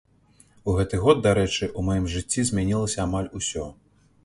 [0.71, 3.71] У гэты год, дарэчы, у маім жыцці змянілася амаль усё.